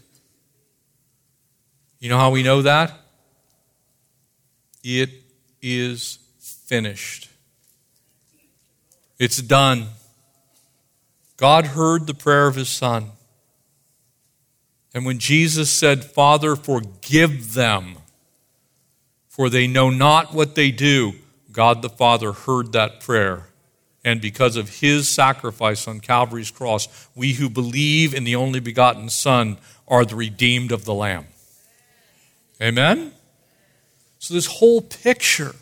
[2.00, 2.94] You know how we know that?
[4.84, 5.10] It
[5.66, 7.30] is finished.
[9.18, 9.88] It's done.
[11.38, 13.12] God heard the prayer of his son.
[14.94, 17.98] And when Jesus said, Father, forgive them,
[19.28, 21.14] for they know not what they do,
[21.52, 23.48] God the Father heard that prayer
[24.06, 29.10] and because of his sacrifice on Calvary's cross, we who believe in the only begotten
[29.10, 31.26] Son are the redeemed of the Lamb.
[32.62, 33.12] Amen?
[34.26, 35.54] So, this whole picture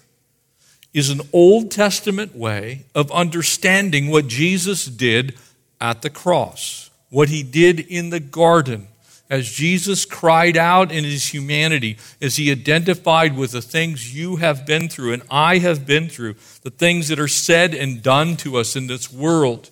[0.93, 5.37] is an Old Testament way of understanding what Jesus did
[5.81, 8.87] at the cross, what he did in the garden,
[9.29, 14.65] as Jesus cried out in his humanity, as he identified with the things you have
[14.65, 18.55] been through and I have been through, the things that are said and done to
[18.55, 19.71] us in this world,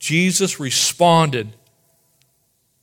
[0.00, 1.50] Jesus responded.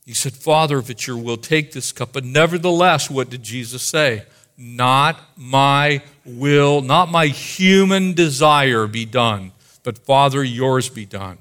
[0.06, 2.14] He said, Father, if it's your will, take this cup.
[2.14, 4.24] But nevertheless, what did Jesus say?
[4.58, 11.38] Not my will, not my human desire be done, but Father, yours be done.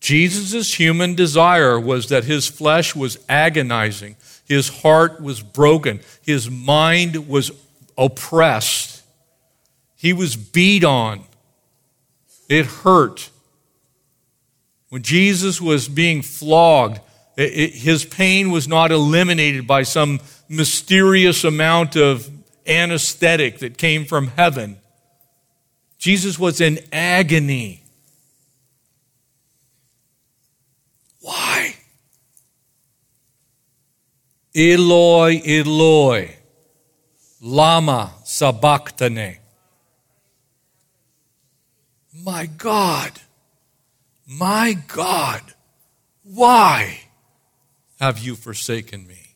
[0.00, 7.28] Jesus' human desire was that his flesh was agonizing, his heart was broken, his mind
[7.28, 7.50] was
[7.98, 9.02] oppressed,
[9.96, 11.24] he was beat on,
[12.48, 13.30] it hurt.
[14.88, 17.00] When Jesus was being flogged,
[17.38, 22.28] it, it, his pain was not eliminated by some mysterious amount of
[22.66, 24.76] anesthetic that came from heaven.
[25.98, 27.84] Jesus was in agony.
[31.20, 31.76] Why?
[34.52, 36.34] Eloi, Eloi,
[37.40, 39.38] Lama Sabachthani.
[42.12, 43.12] My God,
[44.26, 45.42] my God,
[46.24, 47.02] why
[48.00, 49.34] have you forsaken me?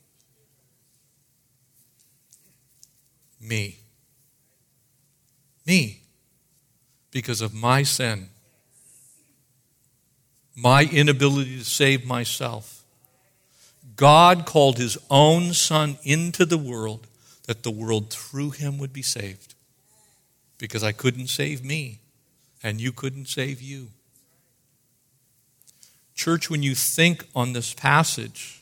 [3.41, 3.79] Me.
[5.67, 6.01] Me.
[7.11, 8.29] Because of my sin
[10.55, 12.85] my inability to save myself.
[13.97, 17.07] God called his own son into the world
[17.47, 19.55] that the world through him would be saved.
[20.59, 21.99] Because I couldn't save me,
[22.63, 23.89] and you couldn't save you.
[26.15, 28.62] Church, when you think on this passage,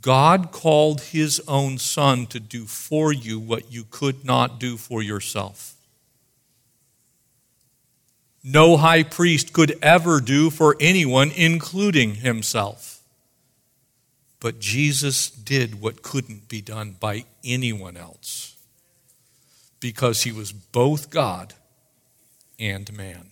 [0.00, 5.02] God called his own son to do for you what you could not do for
[5.02, 5.76] yourself
[8.42, 13.02] no high priest could ever do for anyone, including himself.
[14.40, 18.56] But Jesus did what couldn't be done by anyone else
[19.80, 21.52] because he was both God
[22.58, 23.26] and man.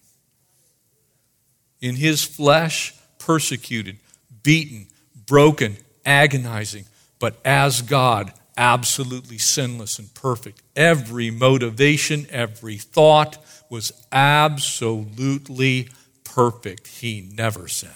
[1.80, 3.98] In his flesh, persecuted,
[4.42, 4.88] beaten,
[5.26, 5.78] broken,
[6.08, 6.86] agonizing,
[7.18, 10.62] but as God, absolutely sinless and perfect.
[10.74, 13.36] Every motivation, every thought
[13.70, 15.90] was absolutely
[16.24, 16.86] perfect.
[16.86, 17.92] He never sinned.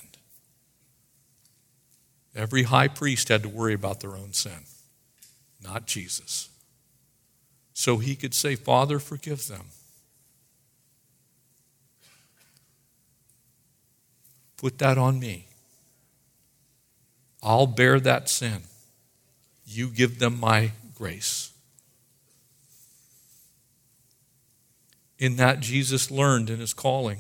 [2.35, 4.65] Every high priest had to worry about their own sin,
[5.63, 6.49] not Jesus.
[7.73, 9.67] So he could say, Father, forgive them.
[14.57, 15.47] Put that on me.
[17.43, 18.63] I'll bear that sin.
[19.67, 21.53] You give them my grace.
[25.19, 27.19] In that, Jesus learned in his calling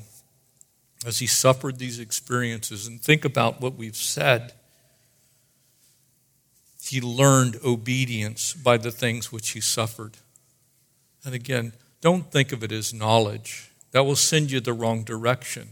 [1.04, 2.86] as he suffered these experiences.
[2.86, 4.52] And think about what we've said.
[6.80, 10.18] He learned obedience by the things which he suffered.
[11.24, 15.70] And again, don't think of it as knowledge, that will send you the wrong direction.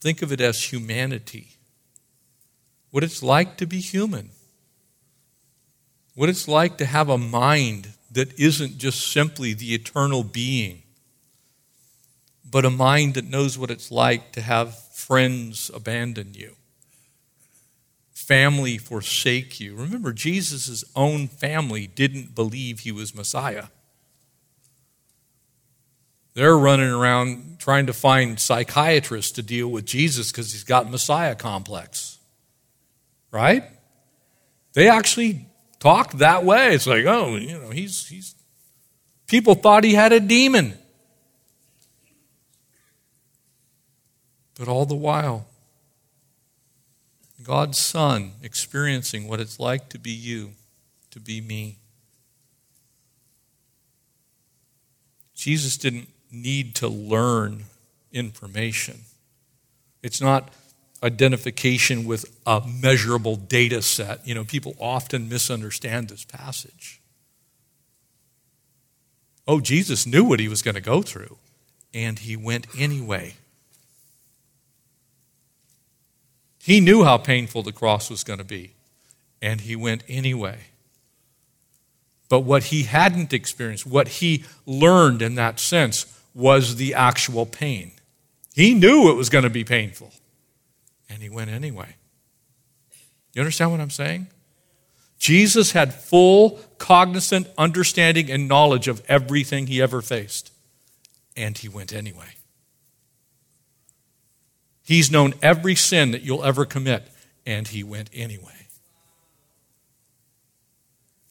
[0.00, 1.55] Think of it as humanity
[2.96, 4.30] what it's like to be human,
[6.14, 10.82] what it's like to have a mind that isn't just simply the eternal being,
[12.50, 16.56] but a mind that knows what it's like to have friends abandon you,
[18.14, 19.76] family forsake you.
[19.76, 23.66] Remember, Jesus' own family didn't believe he was Messiah.
[26.32, 31.34] They're running around trying to find psychiatrists to deal with Jesus because he's got Messiah
[31.34, 32.05] complex
[33.36, 33.64] right?
[34.72, 35.46] They actually
[35.78, 36.74] talk that way.
[36.74, 38.34] It's like, oh, you know, he's, he's,
[39.26, 40.72] people thought he had a demon.
[44.58, 45.46] But all the while,
[47.42, 50.52] God's Son experiencing what it's like to be you,
[51.10, 51.76] to be me.
[55.34, 57.64] Jesus didn't need to learn
[58.12, 59.00] information.
[60.02, 60.48] It's not
[61.02, 64.26] identification with a measurable data set.
[64.26, 67.00] You know, people often misunderstand this passage.
[69.46, 71.38] Oh, Jesus knew what he was going to go through,
[71.94, 73.34] and he went anyway.
[76.58, 78.72] He knew how painful the cross was going to be,
[79.40, 80.58] and he went anyway.
[82.28, 87.92] But what he hadn't experienced, what he learned in that sense, was the actual pain.
[88.52, 90.12] He knew it was going to be painful
[91.08, 91.96] and he went anyway.
[93.34, 94.28] You understand what I'm saying?
[95.18, 100.52] Jesus had full cognizant understanding and knowledge of everything he ever faced,
[101.36, 102.34] and he went anyway.
[104.82, 107.08] He's known every sin that you'll ever commit,
[107.44, 108.68] and he went anyway.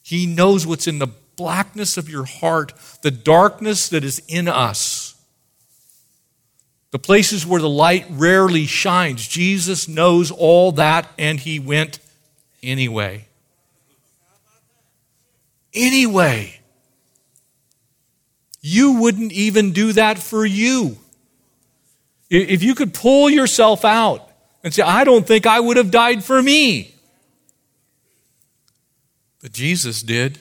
[0.02, 2.72] He knows what's in the blackness of your heart,
[3.02, 5.15] the darkness that is in us
[6.96, 9.28] the places where the light rarely shines.
[9.28, 11.98] Jesus knows all that, and he went
[12.62, 13.26] anyway.
[15.74, 16.58] Anyway.
[18.62, 20.96] You wouldn't even do that for you.
[22.30, 24.30] If you could pull yourself out
[24.64, 26.94] and say, I don't think I would have died for me.
[29.42, 30.38] But Jesus did,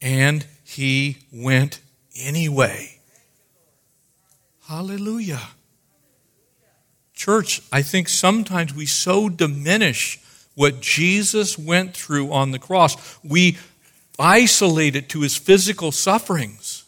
[0.00, 1.80] and he went
[2.16, 2.93] anyway.
[4.68, 5.42] Hallelujah.
[7.12, 10.18] Church, I think sometimes we so diminish
[10.54, 13.18] what Jesus went through on the cross.
[13.22, 13.58] We
[14.18, 16.84] isolate it to his physical sufferings.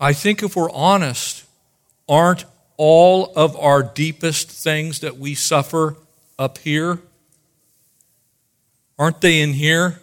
[0.00, 1.44] I think if we're honest,
[2.08, 2.44] aren't
[2.76, 5.96] all of our deepest things that we suffer
[6.38, 7.00] up here?
[8.98, 10.00] Aren't they in here?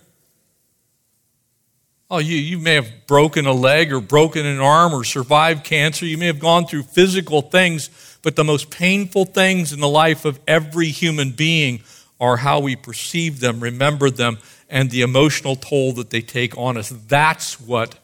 [2.15, 6.05] Oh, you, you may have broken a leg or broken an arm or survived cancer.
[6.05, 7.89] You may have gone through physical things,
[8.21, 11.83] but the most painful things in the life of every human being
[12.17, 14.37] are how we perceive them, remember them,
[14.69, 16.87] and the emotional toll that they take on us.
[16.87, 17.99] That's what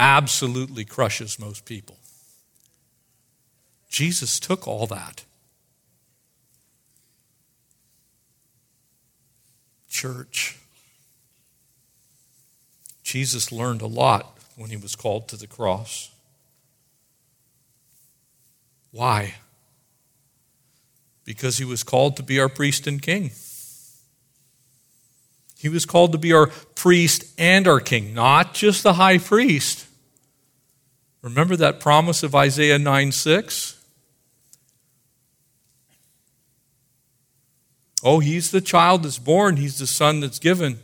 [0.00, 1.98] absolutely crushes most people.
[3.88, 5.22] Jesus took all that.
[9.88, 10.58] Church.
[13.16, 16.10] Jesus learned a lot when he was called to the cross.
[18.90, 19.36] Why?
[21.24, 23.30] Because he was called to be our priest and king.
[25.56, 29.86] He was called to be our priest and our king, not just the high priest.
[31.22, 33.82] Remember that promise of Isaiah 9 6?
[38.04, 40.80] Oh, he's the child that's born, he's the son that's given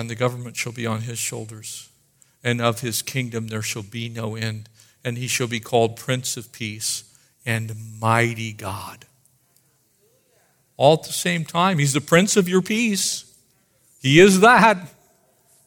[0.00, 1.90] and the government shall be on his shoulders,
[2.42, 4.68] and of his kingdom there shall be no end.
[5.04, 7.04] and he shall be called Prince of Peace
[7.46, 9.06] and Mighty God.
[10.76, 13.24] All at the same time, he's the Prince of your peace.
[14.00, 14.78] He is that.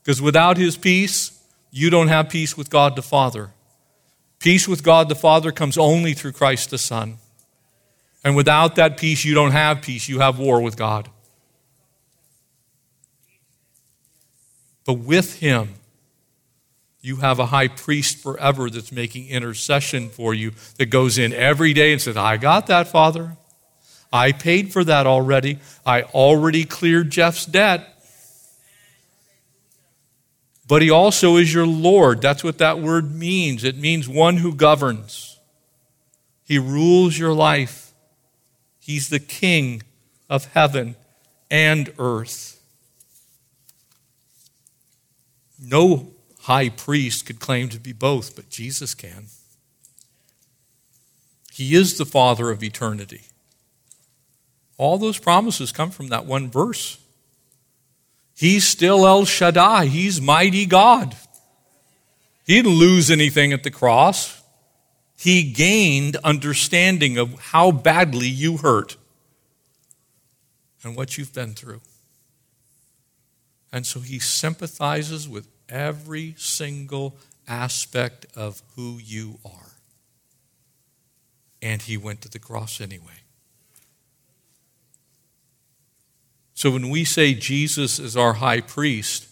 [0.01, 1.39] Because without his peace,
[1.71, 3.51] you don't have peace with God the Father.
[4.39, 7.17] Peace with God the Father comes only through Christ the Son.
[8.23, 10.09] And without that peace, you don't have peace.
[10.09, 11.09] You have war with God.
[14.85, 15.75] But with him,
[17.01, 21.73] you have a high priest forever that's making intercession for you, that goes in every
[21.73, 23.35] day and says, I got that, Father.
[24.11, 25.59] I paid for that already.
[25.85, 27.89] I already cleared Jeff's debt.
[30.65, 32.21] But he also is your Lord.
[32.21, 33.63] That's what that word means.
[33.63, 35.39] It means one who governs.
[36.45, 37.91] He rules your life.
[38.79, 39.83] He's the king
[40.29, 40.95] of heaven
[41.49, 42.61] and earth.
[45.65, 46.11] No
[46.41, 49.27] high priest could claim to be both, but Jesus can.
[51.53, 53.21] He is the Father of eternity.
[54.77, 56.99] All those promises come from that one verse.
[58.35, 61.15] He's still El Shaddai, He's mighty God.
[62.45, 64.41] He didn't lose anything at the cross.
[65.17, 68.97] He gained understanding of how badly you hurt
[70.83, 71.79] and what you've been through.
[73.71, 77.15] And so he sympathizes with every single
[77.47, 79.71] aspect of who you are.
[81.61, 83.23] And he went to the cross anyway.
[86.53, 89.27] So when we say Jesus is our high priest,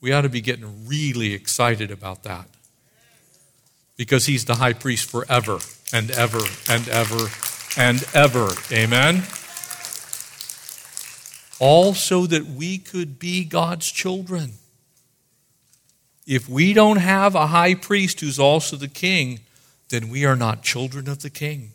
[0.00, 2.48] we ought to be getting really excited about that.
[3.96, 5.58] Because he's the high priest forever
[5.92, 7.28] and ever and ever
[7.76, 8.50] and ever.
[8.70, 9.24] Amen?
[11.58, 14.52] All so that we could be God's children.
[16.26, 19.40] If we don't have a high priest who's also the king,
[19.90, 21.70] then we are not children of the king.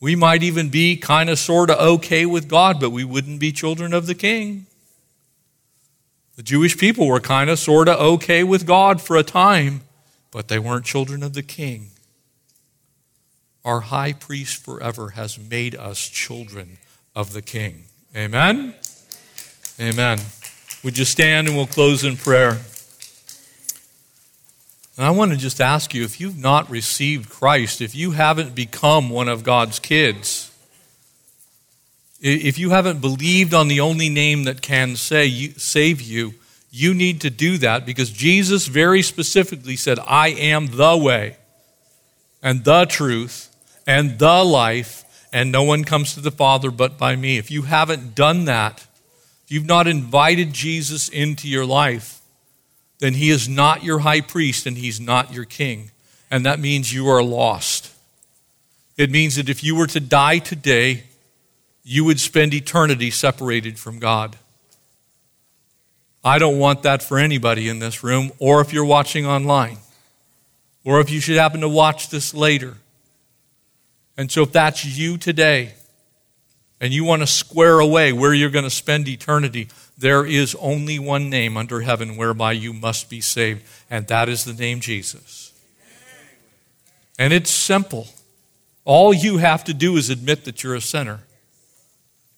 [0.00, 3.52] We might even be kind of sort of okay with God, but we wouldn't be
[3.52, 4.66] children of the king.
[6.36, 9.82] The Jewish people were kind of sort of okay with God for a time,
[10.30, 11.90] but they weren't children of the king.
[13.64, 16.76] Our high priest forever has made us children
[17.14, 17.84] of the king.
[18.14, 18.74] Amen?
[19.80, 20.18] Amen.
[20.84, 22.58] Would you stand and we'll close in prayer?
[24.96, 28.54] And I want to just ask you if you've not received Christ, if you haven't
[28.54, 30.50] become one of God's kids,
[32.20, 36.34] if you haven't believed on the only name that can save you,
[36.70, 41.36] you need to do that because Jesus very specifically said, I am the way
[42.42, 43.54] and the truth
[43.86, 47.36] and the life, and no one comes to the Father but by me.
[47.36, 48.86] If you haven't done that,
[49.46, 52.20] if you've not invited Jesus into your life,
[52.98, 55.92] then he is not your high priest and he's not your king.
[56.32, 57.92] And that means you are lost.
[58.96, 61.04] It means that if you were to die today,
[61.84, 64.36] you would spend eternity separated from God.
[66.24, 69.78] I don't want that for anybody in this room, or if you're watching online,
[70.84, 72.78] or if you should happen to watch this later.
[74.16, 75.74] And so, if that's you today,
[76.80, 80.98] and you want to square away where you're going to spend eternity, there is only
[80.98, 85.52] one name under heaven whereby you must be saved, and that is the name Jesus.
[87.18, 88.08] And it's simple.
[88.84, 91.20] All you have to do is admit that you're a sinner.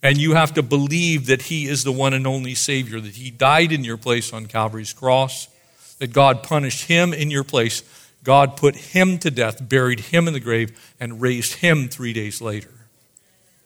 [0.03, 3.31] And you have to believe that He is the one and only Savior, that He
[3.33, 5.49] died in your place on Calvary's cross,
[5.99, 7.83] that God punished Him in your place.
[8.23, 12.41] God put Him to death, buried Him in the grave, and raised Him three days
[12.41, 12.71] later.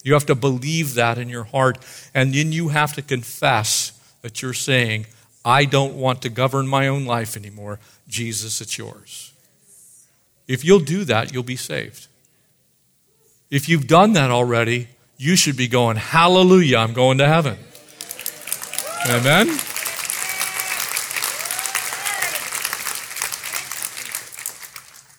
[0.02, 1.78] You have to believe that in your heart,
[2.14, 3.92] and then you have to confess
[4.22, 5.06] that you're saying,
[5.44, 7.78] I don't want to govern my own life anymore.
[8.08, 9.32] Jesus, it's yours.
[10.48, 12.08] If you'll do that, you'll be saved.
[13.50, 14.88] If you've done that already,
[15.18, 17.58] you should be going, Hallelujah, I'm going to heaven.
[19.08, 19.48] Amen?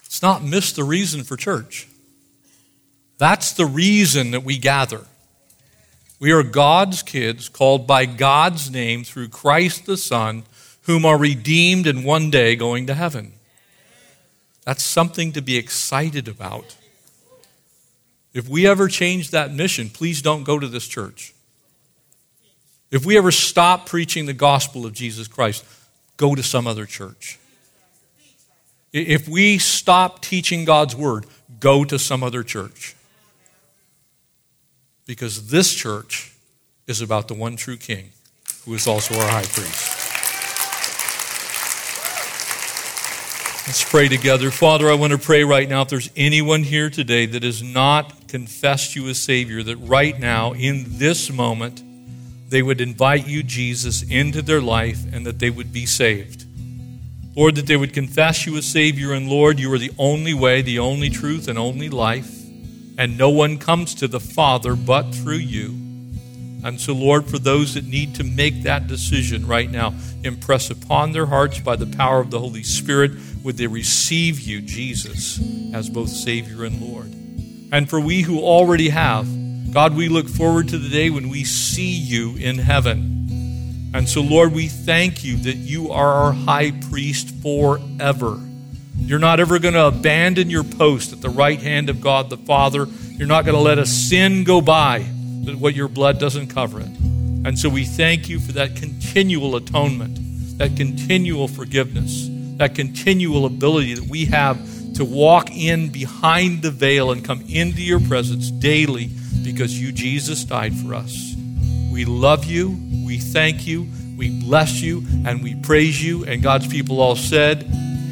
[0.06, 1.88] It's not miss the reason for church.
[3.18, 5.06] That's the reason that we gather.
[6.20, 10.44] We are God's kids, called by God's name through Christ the Son,
[10.84, 13.34] whom are redeemed and one day going to heaven.
[14.64, 16.78] That's something to be excited about.
[18.34, 21.34] If we ever change that mission, please don't go to this church.
[22.90, 25.66] If we ever stop preaching the gospel of Jesus Christ,
[26.18, 27.38] go to some other church.
[28.92, 31.26] If we stop teaching God's word,
[31.60, 32.96] go to some other church
[35.06, 36.34] because this church
[36.88, 38.12] is about the one true King
[38.66, 40.02] who is also our high priest.
[43.66, 44.52] Let's pray together.
[44.52, 48.28] Father, I want to pray right now if there's anyone here today that has not
[48.28, 51.82] confessed you as Savior, that right now, in this moment,
[52.50, 56.46] they would invite you, Jesus, into their life and that they would be saved.
[57.36, 60.62] Lord, that they would confess you as Savior, and Lord, you are the only way,
[60.62, 62.43] the only truth, and only life,
[62.98, 65.70] and no one comes to the Father but through you.
[66.64, 71.12] And so, Lord, for those that need to make that decision right now, impress upon
[71.12, 73.12] their hearts by the power of the Holy Spirit,
[73.44, 75.42] would they receive you, Jesus,
[75.74, 77.14] as both Savior and Lord.
[77.74, 79.28] And for we who already have,
[79.74, 83.92] God, we look forward to the day when we see you in heaven.
[83.94, 88.40] And so, Lord, we thank you that you are our high priest forever.
[89.06, 92.38] You're not ever going to abandon your post at the right hand of God the
[92.38, 92.88] Father.
[93.12, 95.06] You're not going to let a sin go by
[95.44, 96.88] that what your blood doesn't cover it.
[97.46, 103.96] And so we thank you for that continual atonement, that continual forgiveness, that continual ability
[103.96, 104.58] that we have
[104.96, 109.10] to walk in behind the veil and come into your presence daily
[109.44, 111.36] because you, Jesus, died for us.
[111.92, 116.24] We love you, we thank you, we bless you, and we praise you.
[116.26, 117.68] And God's people all said,